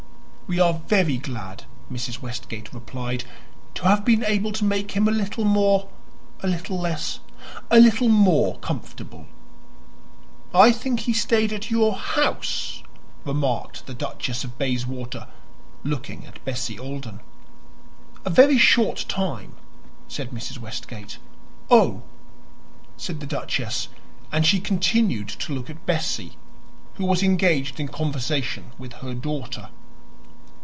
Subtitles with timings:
[0.51, 2.21] "We are very glad," Mrs.
[2.21, 3.23] Westgate replied,
[3.75, 5.87] "to have been able to make him a little more
[6.41, 7.19] a little less
[7.69, 9.27] a little more comfortable."
[10.53, 12.83] "I think he stayed at your house,"
[13.23, 15.27] remarked the Duchess of Bayswater,
[15.85, 17.21] looking at Bessie Alden.
[18.25, 19.55] "A very short time,"
[20.09, 20.57] said Mrs.
[20.57, 21.17] Westgate.
[21.69, 22.01] "Oh!"
[22.97, 23.87] said the duchess;
[24.33, 26.35] and she continued to look at Bessie,
[26.95, 29.69] who was engaged in conversation with her daughter.